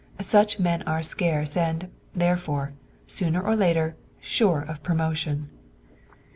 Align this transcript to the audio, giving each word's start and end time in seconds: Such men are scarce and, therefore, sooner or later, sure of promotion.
Such 0.19 0.57
men 0.57 0.81
are 0.87 1.03
scarce 1.03 1.55
and, 1.55 1.91
therefore, 2.15 2.73
sooner 3.05 3.39
or 3.39 3.55
later, 3.55 3.95
sure 4.19 4.61
of 4.63 4.81
promotion. 4.81 5.51